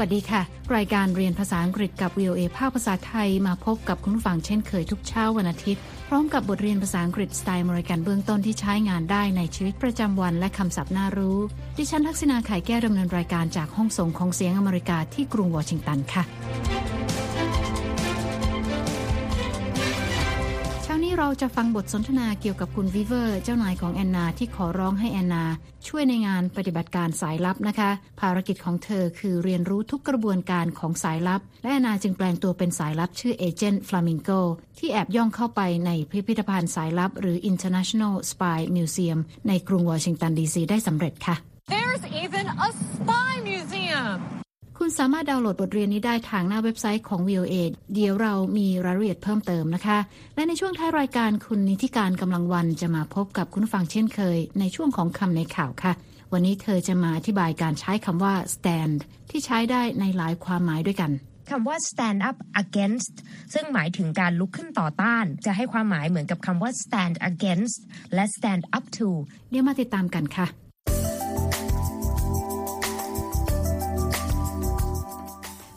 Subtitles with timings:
[0.00, 0.42] วัสดีค่ะ
[0.76, 11.38] รายการเรียนภาษาอังกฤษกับ VOA ภาคภาษาไทยมาพบกับคุณผู้ฟังเช่นเคยทุกเช้าวันอาทิตย์ พร้อมกับบทเรียนภาษาอังกฤษสไตล์มริกันเบื้องต้นที่ใช้งานได้ในชีวิตประจำวันและคำศัพท์น่ารู้
[11.78, 16.85] ดิฉันทักษณาไข่แก้วดำเนินรายการจากห้องส่งของเสียงอเมริกาที่กรุงวอชิงตันค่ะ
[21.20, 25.44] เราจะฟังบทสนทนาเกี่ยวกับคุณวิเวอร์ เจ้านายของแอนนาที่ขอร้องให้แอนนา
[25.88, 34.30] ช่วยในงานปฏิบัติการสายลับนะคะ ภารกิจของเธอคือเรียนรู้ทุกกระบวนการของสายลับ และแอนนาจึงแปลงตัวเป็นสายลับชื่อ Agent Flamingo
[34.78, 41.36] ที่แอบย่องเข้าไปในพิพิธภัณฑ์สายลับ หรือ International Spy Museum ในกรุงวอชิงตันดีซีได้สำเร็จค่ะ
[41.74, 43.32] There's even a spy
[44.88, 47.54] คุณสามารถดาวน์โหลดบทเรียนนี้ได้ทางหน้าเว็บไซต์ของ VOA
[47.94, 49.98] เดี๋ยวเรามีรายละเอียดเพิ่มเติมนะคะ
[50.34, 55.92] และในช่วงท้ายรายการคุณนิตยา กาญจนะวรรณจะมาพบกับคุณผู้ฟังเช่นเคย ในช่วงของคำในข่าวค่ะ
[56.32, 58.98] วันนี้เธอจะมาอธิบายการใช้คำว่า stand
[59.30, 61.10] ที่ใช้ได้ในหลายความหมายด้วยกัน
[61.50, 63.14] คำว่า stand up against
[63.54, 67.76] ซึ่งหมายถึงการลุกขึ้นต่อต้าน จะให้ความหมายเหมือนกับคำว่า stand against
[68.14, 69.08] และ stand up to
[69.50, 70.48] เดี๋ยวมาติดตามกันค่ะ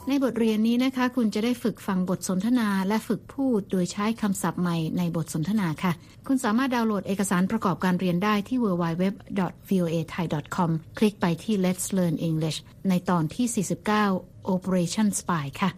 [0.08, 5.92] ในบทเรียนนี้นะคะ คุณจะได้ฝึกฟังบทสนทนาและฝึกพูดโดยใช้คำศัพท์ใหม่ในบทสนทนาค่ะ
[6.26, 13.64] คุณสามารถดาวน์โหลดเอกสารประกอบการเรียนได้ที่ www.voathai.com คลิกไปที่ Let's Learn English ในตอนที่
[14.06, 15.70] 49 Operation Spy ค่ะ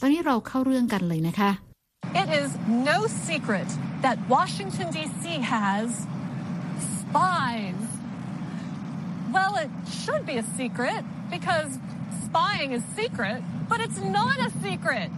[0.00, 1.50] ตอนนี้เราเข้าเรื่องกันเลยนะคะ
[2.22, 2.48] It is
[2.90, 3.68] no secret
[4.04, 5.22] that Washington D.C.
[5.54, 5.88] has
[6.94, 7.80] spies.
[9.36, 11.02] Well, it should be a secret
[11.34, 11.70] because
[12.25, 15.09] spying is secret, but it's not a secret.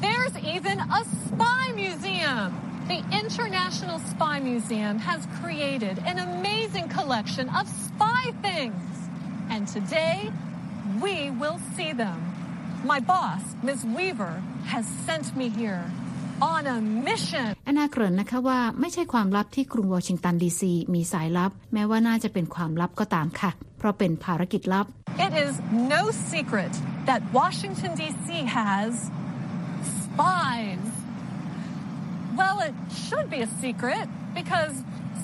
[0.00, 2.48] There's even a spy museum.
[2.88, 8.82] The International Spy Museum has created an amazing collection of spy things.
[9.50, 10.30] And today,
[11.02, 12.18] we will see them.
[12.84, 13.84] My boss, Ms.
[13.84, 15.84] Weaver, has sent me here
[16.40, 16.78] on a
[17.08, 24.86] mission อนาเกริ่นนะคะว่าไม่ใช่ความลับที่กรุงวอชิงตันดีซีมีสายลับ แม้ว่าน่าจะเป็นความลับก็ตามค่ะ เพ ราะเป็นภารกิจลับ
[25.26, 25.52] It is
[25.94, 26.72] no secret
[27.08, 28.26] that Washington D.C.
[28.58, 28.90] has
[29.96, 30.86] spies.
[32.40, 32.74] Well, it
[33.06, 34.06] should be a secret
[34.40, 34.74] because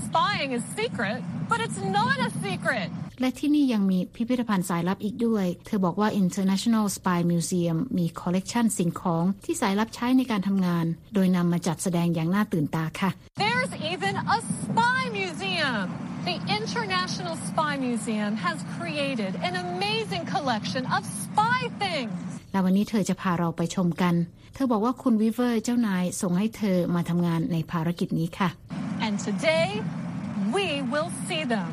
[0.06, 1.18] spying is secret,
[1.50, 2.88] but it's not a secret.
[3.19, 13.09] และที่นี่ยังมีพิพิธภัณฑ์สายลับอีกด้วย เธอบอกว่า International Spy Museum มีคอลเลกชันสิ่งของที่สายลับใช้ในการทำงาน โดยนำมาจัดแสดงอย่างน่าตื่นตาค่ะ
[13.43, 15.85] There's even a spy museum
[16.29, 22.17] The International Spy Museum has created an amazing collection of spy things
[22.51, 24.15] และวันนี้เธอจะพาเราไปชมกัน
[24.53, 28.49] เธอบอกว่าคุณวิเวอร์เจ้านายส่งให้เธอมาทำงานในภารกิจนี้ค่ะ
[29.05, 29.67] And today
[30.55, 31.69] we will see them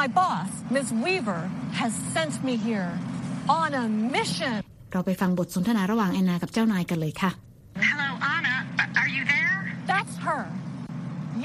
[0.00, 0.88] My boss, Ms.
[1.04, 1.42] Weaver,
[1.80, 2.92] has sent me here
[3.60, 3.84] on a
[4.16, 4.56] mission.
[4.92, 7.30] เราไปฟังบทสนทนาระหว่างแอนนากับเจ้านายกันเลยค่ะ
[7.88, 8.54] Hello, Anna.
[9.00, 9.58] Are you there?
[9.92, 10.42] That's her.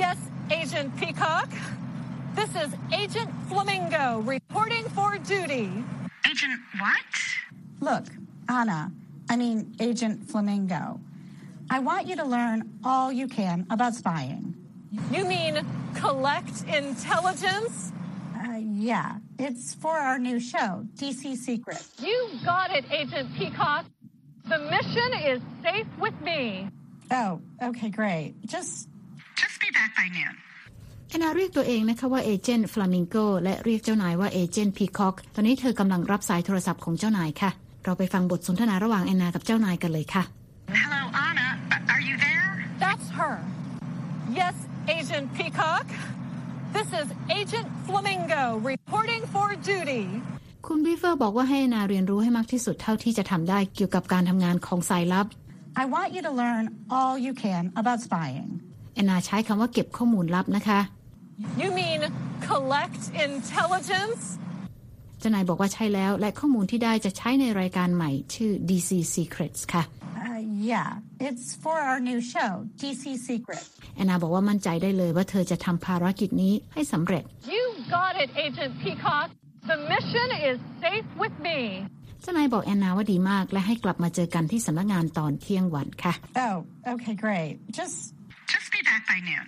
[0.03, 0.17] Yes,
[0.59, 1.49] Agent Peacock.
[2.39, 2.69] This is
[3.01, 5.67] Agent Flamingo reporting for duty.
[6.31, 7.11] Agent what?
[7.87, 8.05] Look,
[8.59, 8.81] Anna,
[9.31, 9.57] I mean
[9.89, 10.83] Agent Flamingo.
[11.75, 12.57] I want you to learn
[12.89, 14.43] all you can about spying.
[15.15, 15.53] You mean
[16.03, 17.75] collect intelligence?
[18.80, 21.82] Yeah, it's for our new show, DC Secret.
[21.98, 23.84] You got it, Agent Peacock.
[24.48, 26.70] The mission is safe with me.
[27.10, 28.28] Oh, okay, great.
[28.46, 28.88] Just
[29.36, 30.34] just be back by noon.
[31.10, 37.50] แอนนาเรียกตัวเองนะคะว่าเอเจนต์ฟลามิงโกและเรียกเจ้านายว่าเอเจนต์พีคอกตอนนี้เธอกำลังรับสายโทรศัพท์ของเจ้านายค่ะ
[37.84, 40.22] เราไปฟังบทสนทนาระหว่างแอนนากับเจ้านายกันเลยค่ะ
[40.82, 41.48] Hello, Anna.
[41.92, 42.50] Are you there?
[42.84, 43.34] That's her.
[44.40, 44.54] Yes,
[44.96, 45.86] Agent Peacock.
[46.72, 47.08] This is
[47.38, 50.04] Agent Flamingo reporting for duty.
[50.66, 55.26] คุณบีเฟอร์บอกว่าให้นาเรียนรู้ให้มากที่สุดเท่าที่จะทำได้เกี่ยวกับการทำงานของสายลับ
[55.82, 56.64] I want you to learn
[56.96, 58.48] all you can about spying.
[58.94, 60.80] แอนนาใช้คำว่าเก็บข้อมูลลับนะคะ
[61.60, 62.00] You mean
[62.50, 64.22] collect intelligence?
[65.18, 69.82] เจ้านายบอกว่าใช่แล้วและข้อมูลที่ได้จะใช้ในรายการใหม่ชื่อ DC Secrets ค่ะ
[70.60, 70.88] yeah
[71.28, 73.64] it's for our new show DC Secret
[73.96, 77.24] แอนนาบอกว่ามั่นใจได้เลยว่าเธอจะทำภารกิจนี้ให้สำเร็จ
[77.54, 77.64] You
[77.96, 79.28] got it Agent Peacock
[79.70, 81.58] The mission is safe with me
[82.22, 86.12] เจ้านายบอกแอนนาว่าดีมากและให้กลับมาเจอกันที่สำนักงานตอนเที่ยงวันค่ะ
[86.44, 86.56] Oh
[86.92, 87.96] okay great just
[88.52, 89.46] just be back by noon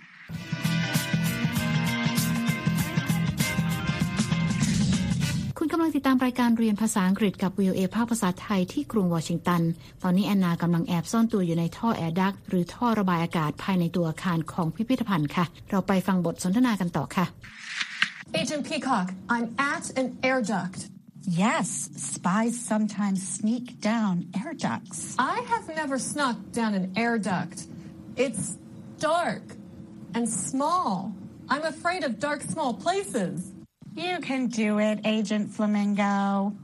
[5.75, 9.61] กำลังติดตามรายการเรียนภาษาอังกฤษกับ VOA ภาคภาษาไทยที่กรุงวอชิงตัน
[10.03, 17.25] ตอนนี้แอนนากำลังแอบซ่อนตัวอยู่ในท่อ air duct หรือท่อระบายอากาศภายในตัวอาคารของพิพิธภัณฑ์ค่ะ เราไปฟังบทสนทนากันต่อค่ะ
[18.39, 20.79] Agent Peacock I'm at an air duct
[21.45, 21.67] Yes,
[22.11, 24.99] spies sometimes sneak down air ducts.
[25.35, 27.57] I have never snuck down an air duct.
[28.25, 28.43] It's
[29.11, 29.45] dark
[30.15, 30.87] and small.
[31.53, 33.52] I'm afraid of dark, small places.
[33.95, 36.55] You can do it, Agent Flamingo.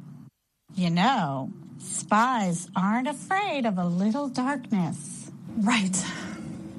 [0.73, 5.29] You know, spies aren't afraid of a little darkness.
[5.57, 6.05] Right.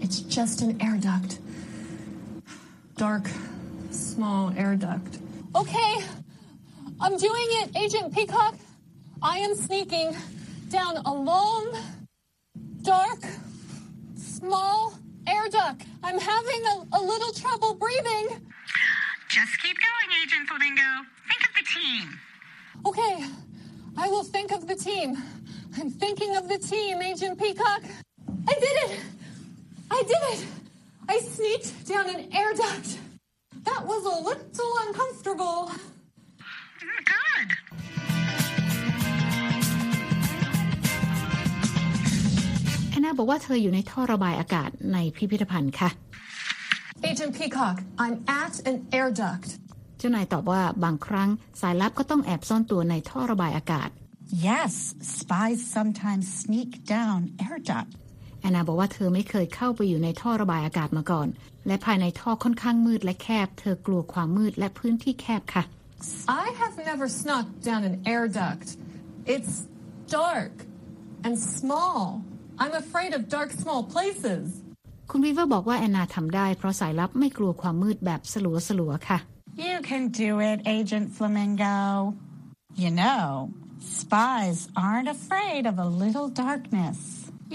[0.01, 1.39] It's just an air duct.
[2.97, 3.29] Dark,
[3.91, 5.19] small air duct.
[5.55, 6.05] Okay,
[7.01, 8.57] I'm doing it, Agent Peacock.
[9.23, 10.17] I am sneaking
[10.69, 11.77] down a long,
[12.83, 13.21] dark,
[14.17, 14.95] small
[15.27, 15.83] air duct.
[16.03, 18.50] I'm having a, a little trouble breathing.
[19.40, 20.90] Just keep going, Agent Flamingo.
[21.30, 22.04] Think of the team.
[22.90, 23.16] Okay,
[23.98, 25.18] I will think of the team.
[25.78, 27.84] I'm thinking of the team, Agent Peacock.
[28.48, 29.00] I did it!
[29.92, 30.46] I did it!
[31.08, 32.88] I sneaked down an air duct.
[33.64, 35.72] That was a little uncomfortable.
[36.80, 37.50] Good.
[42.90, 45.90] แอนนาบอกว่าเธออยู่ในท่อระบายอากาศในพิพิธภัณฑ์ค่ะ
[47.03, 49.49] Agent Peacock, I'm at an air duct.
[49.99, 51.29] เจ้านายตอบว่าบางครั้ง
[51.61, 53.89] สายลับก็ต้องแอบซ่อนตัวในท่อระบายอากาศ
[54.51, 54.73] Yes,
[55.17, 57.91] spies sometimes sneak down air duct.
[58.41, 61.29] แอนนาบอกว่าเธอไม่เคยเข้าไปอยู่ในท่อระบายอากาศมาก่อน
[61.67, 65.65] และภายในท่อค่อนข้างมืดและแคบ เธอกลัวความมืดและพื้นที่แคบค่ะ
[66.43, 68.67] I have never snuck down an air duct.
[69.35, 69.55] It's
[70.21, 70.55] dark
[71.27, 71.99] and small.
[72.63, 74.47] I'm afraid of dark, small places.
[75.13, 79.19] คุณวีเวอร์บอกว่าแอนนาทำได้ เพราะสายลับไม่กลัวความมืดแบบสลัวสลัวๆค่ะ
[79.69, 81.77] You can do it, Agent Flamingo.
[82.83, 83.25] You know,
[83.99, 86.99] spies aren't afraid of a little darkness.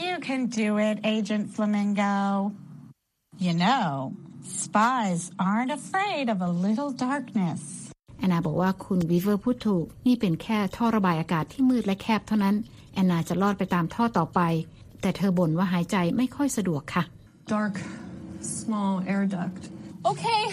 [0.03, 2.13] You can do it, Agent Flamingo.
[3.45, 3.87] You know,
[4.61, 7.61] spies aren't afraid of a little darkness.
[8.19, 12.55] แอนนาบอกว่าคุณวีเวอร์พูดถูก นี่เป็นแค่ท่อระบายอากาศที่มืดและแคบเท่านั้น
[12.93, 14.39] แอนนาจะรอดไปตามท่อต่อไป
[15.01, 17.05] แต่เธอบ่นว่าหายใจไม่ค่อยสะดวกค่ะ
[17.47, 17.80] Dark,
[18.42, 19.69] small air duct.
[20.03, 20.44] Okay,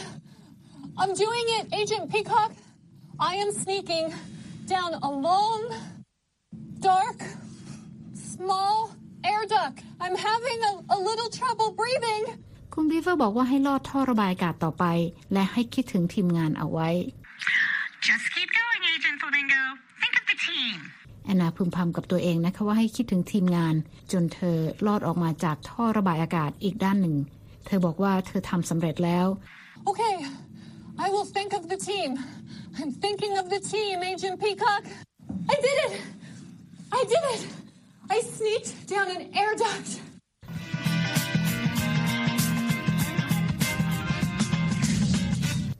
[0.98, 2.52] I'm doing it, Agent Peacock.
[3.18, 4.12] I am sneaking
[4.66, 5.60] down a long,
[6.80, 7.18] dark,
[8.14, 8.90] small
[9.24, 9.82] air duct.
[10.00, 12.24] I'm having a, a little trouble breathing.
[12.74, 14.84] คุณวีเวอร์บอกว่าให้ลอดท่อระบายอากาศต่อไป
[15.32, 16.88] และให้คิดถึงทีมงานเอาไว้
[18.08, 19.62] Just keep going, Agent Flamingo.
[20.02, 20.76] Think of the team.
[21.24, 23.74] แอนนาพึมพำกับตัวเองนะคะว่าให้คิดถึงทีมงาน
[24.12, 27.16] จนเธอลอดออกมาจากท่อระบายอากาศอีกด้านหนึ่ง
[27.66, 29.26] เธอบอกว่าเธอทำสำเร็จแล้ว
[29.90, 30.16] Okay,
[31.04, 32.10] I will think of the team.
[32.78, 34.84] I'm thinking of the team, Agent Peacock.
[35.52, 35.92] I did it!
[36.98, 37.42] I did it!
[38.14, 39.90] I sneaked down an air duct.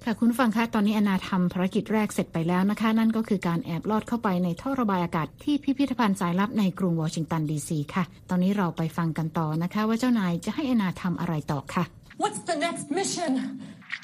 [0.07, 11.85] ค่ะคุณผู้ฟังคะตอนนี้แอนนาทำภารกิจแรกเสร็จไปแล้วนะคะ นั่นก็คือการแอบลอดเข้าไปในท่อระบายอากาศที่พิพิธภัณฑ์สายลับในกรุงวอชิงตันดีซีค่ะ ตอนนี้เราไปฟังกันต่อนะคะ ว่าเจ้านายจะให้แอนนาทำอะไรต่อค่ะ
[12.23, 13.33] What's the next mission?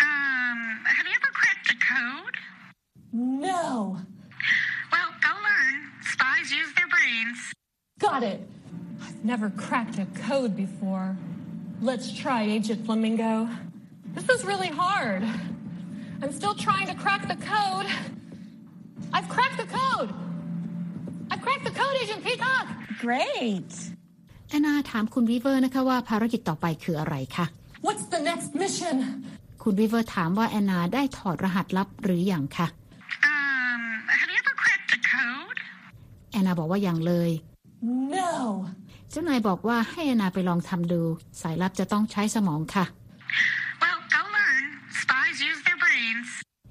[0.08, 0.58] Um,
[0.96, 2.36] have you ever cracked a code?
[3.52, 3.64] No.
[4.92, 5.74] Well, go learn.
[6.12, 7.38] Spies use their brains.
[8.06, 8.40] Got it.
[9.04, 11.06] I've never cracked a code before.
[11.90, 13.32] Let's try, Agent Flamingo.
[14.16, 15.23] This is really hard.
[16.22, 17.87] I'm still trying to crack the code.
[19.16, 20.10] I've cracked the code.
[21.30, 22.66] I've cracked the code, Agent Peacock.
[23.06, 23.70] Great.
[24.50, 27.46] แอนนาถามคุณวีเวอร์นะคะว่าภารกิจต่อไปคืออะไรคะ
[27.87, 28.96] What's the next mission?
[29.62, 32.66] คุณวีเวอร์ถามว่าแอนนาได้ถอดรหัสลับหรือยังคะ
[33.32, 33.80] Um,
[34.20, 35.58] have you ever cracked a code?
[36.32, 37.30] แอนนาบอกว่ายังเลย
[38.14, 38.30] No.
[39.10, 41.00] เจ้านายบอกว่าให้แอนนาไปลองทำดู
[41.40, 42.84] สายลับจะต้องใช้สมองค่ะ
[43.82, 44.64] Well, go learn.
[45.00, 46.07] Spies use their brains.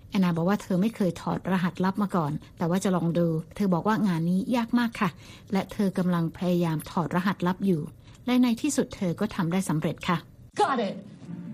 [0.09, 5.09] แอนนาบอกว่าเธอไม่เคยถอดรหัสลับมาก่อน แต่ว่าจะลองดู เธอบอกว่างานนี้ยากมากค่ะ
[5.53, 7.81] และเธอกำลังพยายามถอดรหัสลับอยู่
[8.25, 10.17] และในที่สุดเธอก็ทำได้สำเร็จค่ะ
[10.65, 10.95] Got it.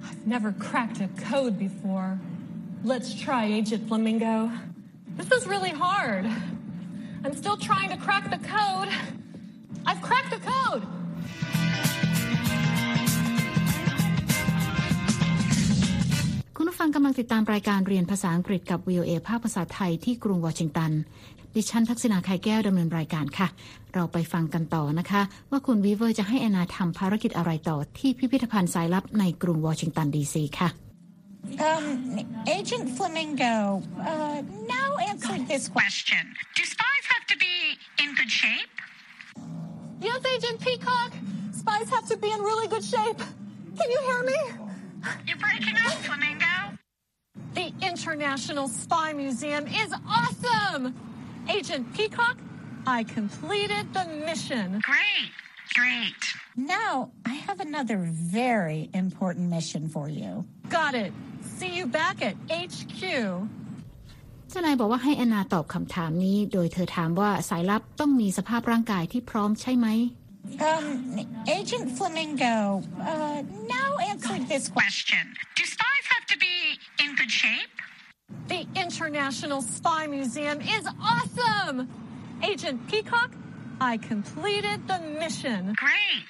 [0.08, 2.10] I've never cracked a code before.
[2.92, 4.36] Let's try, Agent Flamingo.
[5.20, 6.26] This is really hard.
[7.24, 8.90] I'm still trying to crack the code.
[9.90, 10.84] I've cracked the code.
[16.86, 20.92] ฟังกำลังติดตามรายการเรียนภาษาอังกฤษกับ VOA ภาคภาษาไทยที่กรุงวอชิงตัน
[21.56, 23.48] ดิฉันทักษณาไข่แก้วดำเนินรายการค่ะ
[23.94, 25.22] เราไปฟังกันต่อนะคะ
[25.52, 30.70] ว่าคุณวีเวอร์จะให้แอนนาทำภารกิจอะไรต่อที่พิพิธภัณฑ์สายลับในกรุงวอชิงตันดีซีค่ะ
[31.70, 31.86] Um,
[32.58, 33.56] Agent Flamingo,
[34.12, 34.42] uh,
[34.76, 36.24] now answer this question.
[36.24, 36.56] Question.
[36.58, 37.56] Do spies have to be
[38.02, 38.74] in good shape?
[40.08, 41.12] Yes, Agent Peacock.
[41.62, 43.20] Spies have to be in really good shape.
[43.80, 44.40] Can you hear me?
[45.28, 46.43] You're breaking up, Flamingo.
[47.55, 50.95] The International Spy Museum is awesome.
[51.49, 52.37] Agent Peacock,
[52.87, 54.81] I completed the mission.
[54.83, 55.31] Great,
[55.75, 56.23] great.
[56.57, 57.99] Now, I have another
[58.41, 60.45] very important mission for you.
[60.69, 61.13] Got it.
[61.57, 63.01] See you back at HQ.
[64.51, 69.89] เจ้านายบอกว่าให้แอนนาตอบคำถามนี้ โดยเธอถามว่าสายลับต้องมีสภาพร่างกายที่พร้อมใช่ไหม
[70.71, 70.87] Um,
[71.59, 72.83] Agent Flamingo,
[73.13, 73.43] uh,
[73.77, 75.25] now answer this question.
[75.25, 75.25] Question
[75.59, 75.92] Do spies have to be
[77.04, 77.76] in good shape?
[78.48, 81.78] The International Spy Museum is awesome!
[82.42, 83.32] Agent Peacock,
[83.80, 85.62] I completed the mission.
[85.86, 86.24] Great,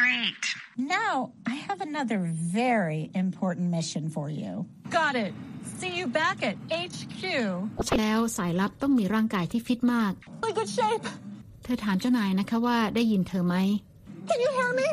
[0.00, 0.42] great.
[0.76, 2.18] Now, I have another
[2.60, 4.66] very important mission for you.
[4.90, 5.32] Got it.
[5.78, 6.56] See you back at
[6.88, 7.22] HQ.
[7.98, 11.04] แล้วสายลับต้องมีร่างกายที่ฟิตมาก Really good shape.
[11.64, 13.56] เธอถามเจ้านายนะคะว่าได้ยินเธอไหม
[14.28, 14.88] Can you hear me?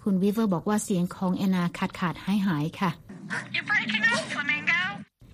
[0.00, 2.90] คุณวิเวอร์บอกว่าเสียงของแอนนาขาดขาดหายหายค่ะ
[3.54, 4.51] You're breaking up, Flamingo.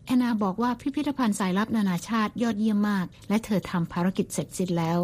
[0.08, 5.00] แอนนาบอกว่าพิพิธภัณฑ์สายลับนานาชาติยอดเยี่ยมมาก และเธอทำภารกิจเสร็จสิ้นแล้ว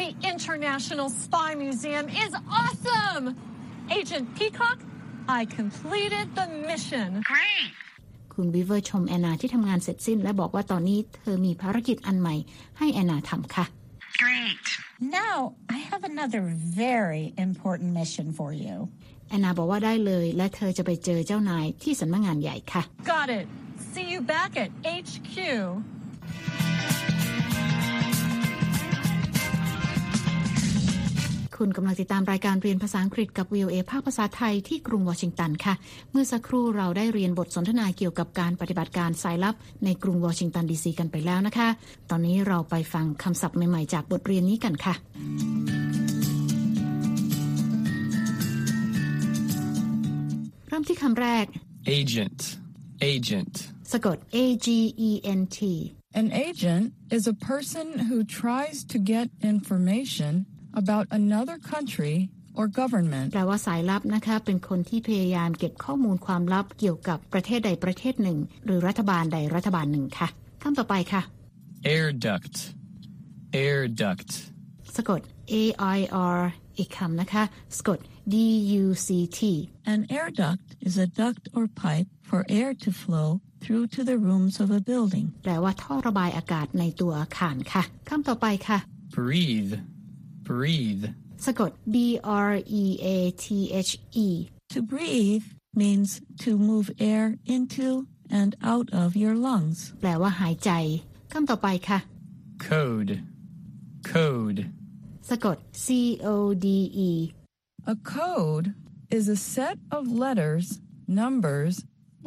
[0.00, 3.24] The International Spy Museum is awesome!
[3.98, 4.78] Agent Peacock,
[5.38, 7.08] I completed the mission.
[7.32, 7.68] Great.
[8.34, 12.34] คุณวิเวอร์ชมแอนนาที่ทำงานเสร็จสิ้น และบอกว่าตอนนี้เธอมีภารกิจอันใหม่
[12.78, 13.64] ให้แอนนาทำค่ะ
[14.22, 14.66] Great.
[15.20, 15.36] Now,
[15.76, 16.42] I have another
[16.84, 18.74] very important mission for you.
[19.28, 22.82] แอนนาบอกว่าได้เลย และเธอจะไปเจอเจ้านายที่สำนักงานใหญ่ค่ะ
[23.14, 23.46] Got it.
[23.78, 25.36] See you back at HQ.
[31.62, 35.74] คุณกำลังติดตามรายการเรียนภาษาอังกฤษกับ VOA ภาคภาษาไทยที่กรุงวอชิงตันค่ะ
[36.10, 39.54] เมื่อสักครู่เราได้เรียนบทสนทนาเกี่ยวกับการปฏิบัติการสายลับ
[39.84, 41.68] ในกรุงวอชิงตันดีซีกันไปแล้วนะคะ
[42.10, 44.94] ตอนนี้เราไปฟังคำศัพท์ใหม่ๆจากบทเรียนนี้กันค่ะ
[50.68, 51.46] เริ่มที่คำแรก
[51.96, 52.40] Agent.
[53.00, 53.54] Agent.
[53.92, 54.68] สะกด A G
[55.08, 55.58] E N T
[56.20, 56.84] An agent
[57.16, 60.32] is a person who tries to get information
[60.80, 62.16] about another country
[62.58, 63.28] or government.
[63.32, 70.28] แปลว่าสายลับนะคะเป็นคนที่พยายามเก็บข้อมูลความลับเกี่ยวกับประเทศใดประเทศหนึ่ง หรือรัฐบาลใดรัฐบาลหนึ่งค่ะ
[70.62, 71.22] คำต่อไปค่ะ
[71.94, 72.54] Air duct.
[73.64, 74.30] Air duct.
[74.96, 75.20] สะกด
[75.52, 75.54] A
[75.96, 76.00] I
[76.36, 76.40] R
[76.78, 77.42] อีกคำนะคะ
[77.76, 77.98] สะกด
[78.33, 78.35] D
[78.81, 79.39] U C T
[79.93, 83.29] An air duct is a duct or pipe for air to flow
[83.63, 85.25] through to the rooms of a building.
[85.43, 88.77] แปลว่าท่อระบายอากาศในตัวอาคารค่ะคำต่อไปค่ะ
[89.17, 89.73] Breathe.
[90.49, 91.05] Breathe.
[91.45, 91.95] สะกด B
[92.47, 92.51] R
[92.81, 93.07] E A
[93.45, 93.47] T
[93.89, 93.91] H
[94.25, 94.29] E
[94.73, 95.45] To breathe
[95.81, 96.09] means
[96.43, 97.89] to move air into
[98.39, 99.79] and out of your lungs.
[100.01, 100.71] แปลว่าหายใจ
[101.33, 101.99] คำต่อไปค่ะ
[102.69, 103.13] Code.
[104.13, 104.61] Code.
[105.29, 105.87] สะกด C
[106.25, 106.27] O
[106.65, 106.67] D
[107.09, 107.11] E
[107.87, 108.73] A code
[109.17, 110.65] is a set of letters,
[111.07, 111.73] numbers,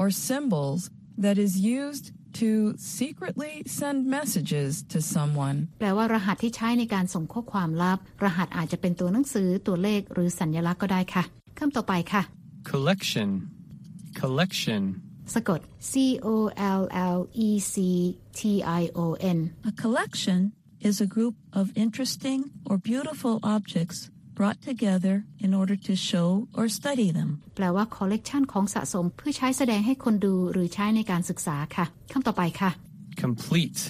[0.00, 0.90] or symbols
[1.25, 5.57] that is used to secretly send messages to someone.
[5.78, 11.23] แปลว่ารหัสที่ใช้ในการส่งข้อความลับ รหัสอาจจะเป็นตัวหนังสือตัวเลขหรือสัญลักษณ์ก็ได้ค่ะ
[11.59, 12.23] คำต่อไปค่ะ
[12.73, 13.28] Collection.
[14.21, 14.83] Collection.
[15.35, 15.93] สะกด C
[16.26, 16.28] O
[16.81, 16.83] L
[17.16, 17.75] L E C
[18.38, 18.40] T
[18.81, 19.38] I O N
[19.71, 20.40] A collection
[20.88, 24.00] is a group of interesting or beautiful objects
[24.38, 25.14] brought together
[25.45, 26.28] in order to show
[26.59, 27.31] or study them.
[27.57, 32.71] แปลว่า collection ของสะสมเพื่อใช้แสดงให้คนดูหรือใช้ในการศึกษาค่ะคำต่อไปค่ะ
[33.25, 33.81] Complete.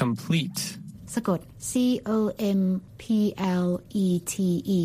[0.00, 0.60] Complete.
[1.14, 1.72] สะกด C
[2.16, 2.18] O
[2.60, 2.62] M
[3.02, 3.04] P
[3.64, 3.68] L
[4.04, 4.34] E T
[4.80, 4.82] E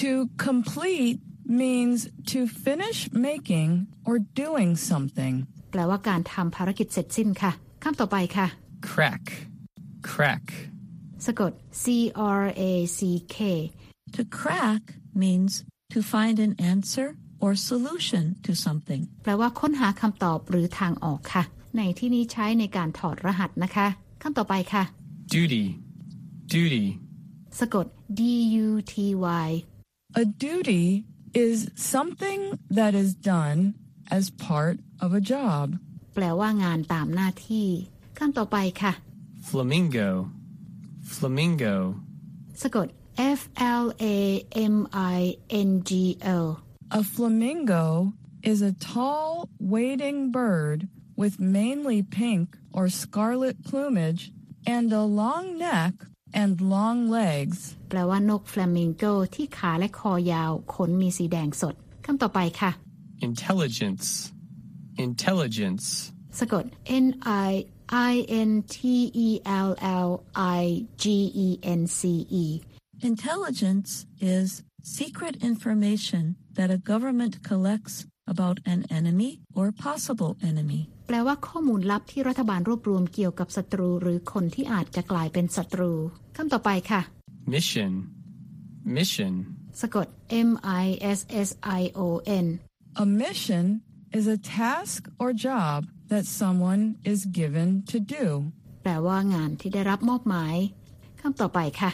[0.00, 0.10] To
[0.48, 1.18] complete
[1.62, 1.98] means
[2.32, 2.98] to finish
[3.28, 3.70] making
[4.08, 5.34] or doing something.
[5.70, 8.46] แปลว่าการทำภารกิจเสร็จสิ้นค่ะคำต่อไปค่ะ
[8.90, 9.24] Crack.
[10.10, 10.44] Crack.
[11.25, 11.51] สะกด
[11.83, 11.85] C
[12.39, 12.63] R A
[12.97, 12.99] C
[13.35, 13.37] K
[14.15, 14.83] To crack
[15.23, 15.53] means
[15.93, 17.07] to find an answer
[17.43, 19.01] or solution to something.
[19.23, 21.43] แปลว่าค้นหาคำตอบหรือทางออกค่ะ
[21.77, 23.87] ในที่นี้ใช้ในการถอดรหัสนะคะ
[24.21, 24.83] คำต่อไปค่ะ
[25.35, 25.65] Duty.
[26.55, 26.85] Duty.
[27.59, 27.85] สะกด
[28.19, 28.21] D
[28.65, 28.95] U T
[29.45, 29.49] Y
[30.21, 30.83] A duty
[31.47, 31.57] is
[31.93, 32.41] something
[32.77, 33.59] that is done
[34.17, 35.65] as part of a job.
[36.15, 37.67] แปลว่างานตามหน้าที่
[38.17, 38.93] คำต่อไปค่ะ
[39.49, 40.09] Flamingo.
[41.16, 41.74] Flamingo.
[42.62, 42.88] สะกด
[43.38, 43.40] F
[43.82, 44.18] L A
[44.74, 44.76] M
[45.16, 45.18] I
[45.68, 45.90] N G
[46.36, 46.38] O
[47.00, 47.84] A flamingo
[48.42, 54.22] is a tall, wading bird with mainly pink or scarlet plumage
[54.66, 55.94] and a long neck
[56.40, 57.58] and long legs.
[57.88, 61.74] แปลว่านกฟลามิงโกที่ขาและคอยาว ขนมีสีแดงสด
[62.04, 62.70] คำต่อไปค่ะ
[63.28, 64.06] Intelligence.
[65.06, 65.84] Intelligence.
[66.38, 66.64] สะกด
[67.04, 67.06] N
[67.46, 67.50] I
[68.12, 68.14] I
[68.48, 68.76] N T
[69.26, 69.28] E
[69.68, 69.70] L
[70.08, 70.10] L
[70.60, 70.62] I
[71.02, 71.04] G
[71.46, 71.48] E
[71.80, 72.00] N C
[72.42, 72.46] E
[73.12, 73.90] Intelligence
[74.36, 74.48] is
[74.98, 76.22] secret information
[76.56, 80.82] that a government collects about an enemy or possible enemy.
[81.06, 85.92] แปลว่าข้อมูลลับที่รัฐบาลรวบรวมเกี่ยวกับศัตรู หรือคนที่อาจจะกลายเป็นศัตรู
[86.36, 87.00] คำต่อไปค่ะ
[87.54, 87.92] mission,
[88.96, 89.32] mission,
[89.80, 90.06] สะกด
[90.48, 90.50] M
[90.84, 90.86] I
[91.18, 92.08] S S I O
[92.44, 92.46] N
[93.02, 93.64] A mission
[94.18, 95.78] is a task or job
[96.10, 98.24] that someone is given to do.
[98.82, 100.54] แปลว่างานที่ได้รับมอบหมาย
[101.20, 101.90] คำต่อไปค่ะ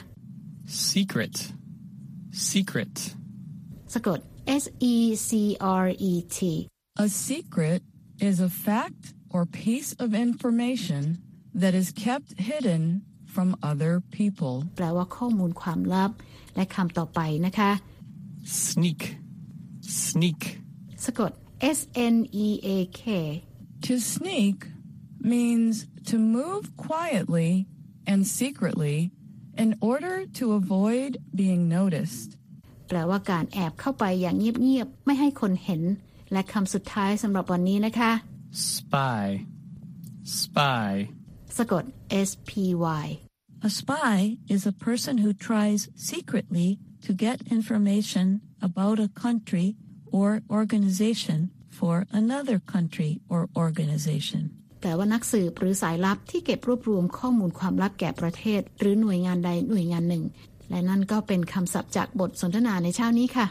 [0.90, 1.34] secret,
[2.50, 2.94] secret,
[3.94, 4.18] สะกด
[4.62, 4.94] S E
[5.28, 5.30] C
[5.82, 6.38] R E T
[7.04, 7.80] A secret
[8.28, 9.02] is a fact
[9.34, 11.02] or piece of information
[11.62, 12.82] that is kept hidden
[13.34, 14.54] from other people.
[14.76, 16.10] แปลว่าข้อมูลความลับ
[16.56, 17.70] และคำต่อไปนะคะ
[18.66, 19.00] sneak,
[20.04, 20.40] sneak,
[21.04, 21.32] สะกด
[21.78, 21.80] S
[22.14, 22.16] N
[22.46, 22.68] E A
[23.00, 23.02] K
[23.86, 24.56] To sneak
[25.34, 25.74] means
[26.10, 27.52] to move quietly
[28.10, 28.98] and secretly
[29.62, 32.28] in order to avoid being noticed.
[32.88, 35.82] แปลว่าการแอบเข้าไปอย่างเงียบๆ ไม่ให้คนเห็น
[36.32, 38.12] และคำสุดท้ายสำหรับวันนี้นะคะ
[38.70, 39.26] spy,
[40.40, 40.90] spy,
[41.58, 41.84] สะกด
[42.28, 42.50] S P
[43.04, 43.06] Y
[43.68, 44.18] A spy
[44.54, 45.80] is a person who tries
[46.10, 46.68] secretly
[47.04, 48.26] to get information
[48.68, 49.68] about a country
[50.16, 50.28] or
[50.58, 51.38] organization
[51.79, 54.43] for another country or organization.
[54.81, 60.23] แปลว่านักสืบหรือสายลับที่เก็บรวบรวมข้อมูลความลับแก่ประเทศ หรือหน่วยงานใดหน่วยงานหนึ่ง
[60.69, 63.47] และนั่นก็เป็นคำศัพท์จากบทสนทนาในเช้านี้ค่ะ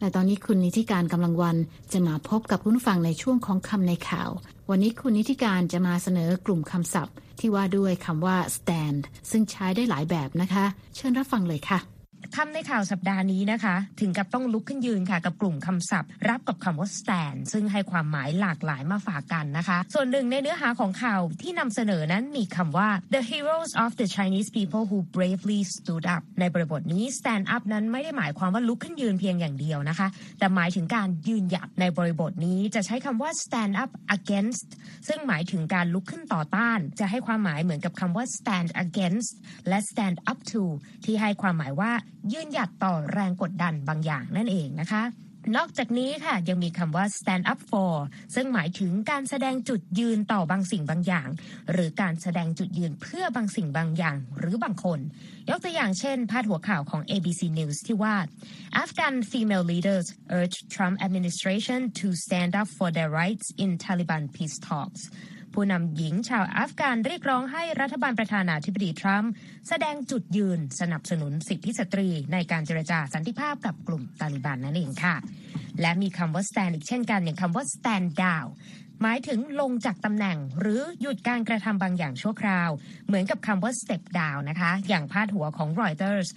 [0.00, 1.56] และตอนนี้คุณนิติการกำลังวัน
[1.92, 4.30] จะมาพบกับคุณผู้ฟังในช่วงของคำในข่าว
[4.70, 10.64] วันนี้คุณนิติการจะมาเสนอกลุ่มคำศัพท์ ที่ว่าด้วยคำว่า stand ซึ่งใช้ได้หลายแบบนะคะ
[10.96, 11.78] เชิญรับฟังเลยค่ะ
[12.36, 25.60] คำในข่าวสัปดาห์นี้นะคะ ถึงกับต้องลุกขึ้นยืนค่ะ กับกลุ่มคำศัพท์ รับกับคำว่า stand ซึ่งให้ความหมายหลากหลายมาฝากกันนะคะ ส่วนหนึ่งในเนื้อหาของข่าวที่นำเสนอนั้นมีคำว่า the heroes of the Chinese people who bravely
[25.76, 30.08] stood up ในบริบทนี้ stand up นั้นไม่ได้หมายความว่าลุกขึ้นยืนเพียงอย่างเดียวนะคะ
[30.38, 34.68] แต่หมายถึงการยืนหยัดในบริบทนี้จะใช้คำว่า stand up against
[35.08, 39.30] ซึ่งหมายถึงการลุกขึ้นต่อต้าน จะให้ความหมายเหมือนกับคำว่า stand against
[39.68, 40.62] และ stand up to
[41.04, 41.92] ที่ให้ความหมายว่า
[42.32, 45.04] ยืนหยัดต่อแรงกดดันบางอย่างนั่นเองนะคะ
[45.56, 47.94] นอกจากนี้ค่ะยังมีคำว่า stand up for
[48.34, 51.28] ซึ่งหมายถึงการแสดงจุดยืนต่อบางสิ่งบางอย่าง
[51.72, 55.00] หรือการแสดงจุดยืนเพื่อบางสิ่งบางอย่างหรือบางคน
[55.50, 58.16] ยกตัวอย่างเช่น พาดหัวข่าวของ ABC News ที่ว่า
[58.82, 60.06] Afghan female leaders
[60.38, 65.02] urge Trump administration to stand up for their rights in Taliban peace talks
[65.54, 69.32] ผู้นำหญิงชาวอัฟกานเรียกร้องให้รัฐบาลประธานาธิบดีทรัมป์
[69.68, 75.16] แสดงจุดยืนสนับสนุนสิทธิสตรีในการเจรจาสันติภาพกับกลุ่มตาลิบันนั่นเองค่ะ
[75.80, 78.48] และมีคำว่า stand อีกเช่นกันอย่างคำว่า stand down
[79.02, 82.70] หมายถึงลงจากตำแหน่ง หรือหยุดการกระทำบางอย่างชั่วคราว
[83.06, 86.28] เหมือนกับคำว่า step down นะคะ อย่างพาดหัวของ Reuters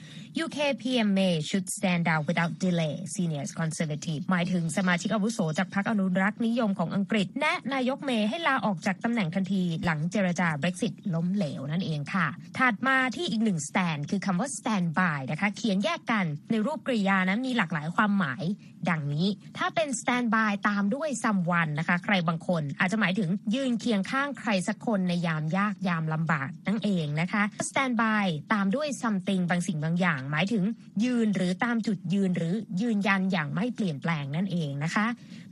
[0.43, 12.27] UK PM May should stand down without delay senior conservative หมายถึงสมาชิกอาวุโสจากพรรคอนุรักษ์นิยมของอังกฤษ แนะนายกเมย์ให้ลาออกจากตำแหน่งทันที หลังเจรจา Brexit ล้มเหลวนั่นเองค่ะ
[12.57, 18.43] ถัดมาที่อีกหนึ่ง stand คือคำว่า stand by นะคะ เขียนแยกกันในรูปกริยานั้นมีหลากหลายความหมาย
[18.89, 30.63] ดังนี้ ถ้าเป็น stand by ตามด้วย someone นะคะ ใครบางคนอาจจะหมายถึงยืนเคียงข้างใครสักคนในยามยากยามลำบากนั่นเองนะคะ stand by ตามด้วย something บางสิ่งบางอย่าง หมายถึง
[31.03, 35.05] ยืนหรือตามจุดยืนหรือยืนยันอย่างไม่เปลี่ยนแปลงนั่นเองนะคะ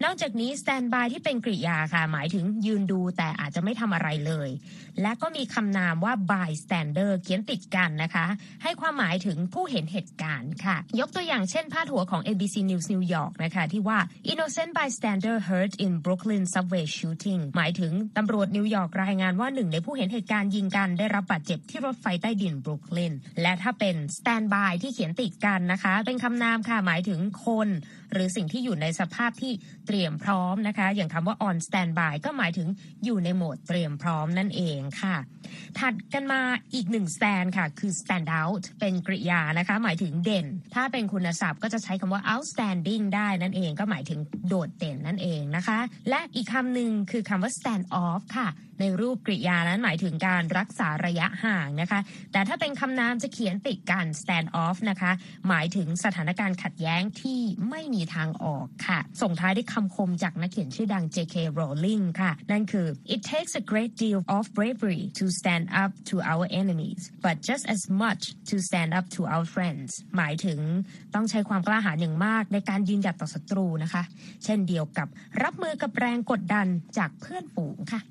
[0.03, 4.49] นอกจากนี้ stand by ที่เป็นกริยาค่ะ หมายถึงยืนดูแต่อาจจะไม่ทำอะไรเลย
[5.01, 8.25] และก็มีคำนามว่า bystander เขียนติดกันนะคะ
[8.63, 13.99] ให้ความหมายถึงผู้เห็นเหตุการณ์ค่ะ ยกตัวอย่างเช่นพาดหัวของ ABC News New York นะคะ ที่ว่า
[14.31, 27.69] innocent bystander hurt in Brooklyn subway shooting หมายถึงตำรวจนิวยอร์กรายงานว่าหนึ่งในผู้เห็นเหตุการณ์ยิงกันได้รับบาดเจ็บที่รถไฟใต้ดินบรุกลินและถ้าเป็น stand by ที่เขียนติดกันนะคะ เป็นคำนามค่ะหมายถึงคน
[28.13, 29.53] หรือสิ่งที่อยู่ในสภาพที่
[29.87, 32.67] เตรียมพร้อมนะคะ อย่างคำว่า on standby ก็หมายถึง
[33.05, 35.15] อยู่ในโหมดเตรียมพร้อมนั่นเองค่ะ
[35.79, 36.41] ถัดกันมา
[36.73, 48.47] อีกหนึ่ง stand ค่ะ คือ stand out เป็นกริยานะคะ หมายถึงเด่น ถ้าเป็นคุณศัพท์ก็จะใช้คำว่า outstanding ได้นั่นเองก็หมายถึงโดดเด่นนั่นเองนะคะ และอีกคำหนึ่งคือคำว่า stand off ค่ะ
[48.81, 51.99] ในรูปกริยานั้นหมายถึงการรักษาระยะห่างนะคะ
[52.31, 55.11] แต่ถ้าเป็นคำนามจะเขียนติดกัน stand off นะคะ
[55.47, 57.39] หมายถึงสถานการณ์ขัดแย้งที่
[57.69, 61.35] ไม่มีทางออกค่ะ ส่งท้ายด้วยคำคมจากนักเขียนชื่อดัง J.K.
[61.59, 66.45] Rowling ค่ะ นั่นคือ it takes a great deal of bravery to stand up to our
[66.61, 70.59] enemies but just as much to stand up to our friends หมายถึง
[71.15, 74.03] ต้องใช้ความกล้าหาญอย่างมากในการยืนหยัดต่อศัตรูนะคะ
[74.43, 75.07] เช่นเดียวกับ
[75.43, 76.67] รับมือกับแรงกดดัน
[76.97, 78.01] จากเพื่อนฝูงค่ะ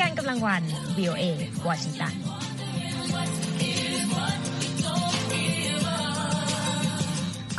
[0.00, 0.62] การกำลังวัน
[0.98, 1.24] VOA
[1.66, 2.14] วอชิงตัน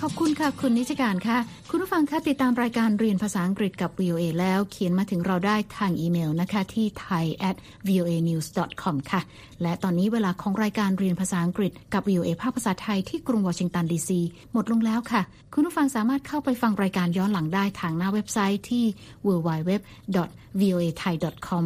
[0.02, 1.38] ขอบคุณค่ะ คุณนิจการค่ะ
[1.70, 8.48] คุณผู้ฟังคะติดตามรายการเรียนภาษาอังกฤษกับ VOA แล้วเขียนมาถึงเราได้ทางอีเมลนะคะ ที่ thai at voa news
[8.82, 9.22] com ค่ะ
[9.62, 14.20] และตอนนี้เวลาของรายการเรียนภาษาอังกฤษกับ VOA ภาคภาษาไทยที่กรุงวอชิงตันดีซี
[14.54, 15.22] หมดลงแล้วค่ะ
[15.54, 18.86] คุณผู้ฟังสามารถเข้าไปฟังรายการย้อนหลังได้ทางหน้าเว็บไซต์ที่
[19.28, 19.70] www
[20.62, 21.16] voa thai
[21.48, 21.66] com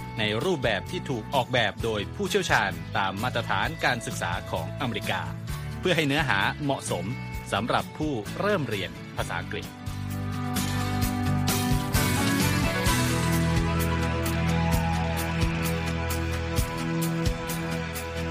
[0.19, 5.21] ในรูปแบบที่ถูกออกแบบโดยผู้เชี่ยวชาญตามมาตรฐานการศึกษาของอเมริกา
[5.79, 7.05] เพื่อให้เนื้อหาเหมาะสม
[7.53, 9.80] สำหรับผู้เริ่มเรียนภาษาอังกฤษ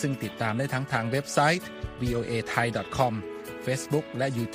[0.00, 1.66] ซึ่งติดตามได้ทั้งทางเว็บไซต์
[2.02, 3.14] voa thai com
[3.66, 4.50] Facebook และ YouTube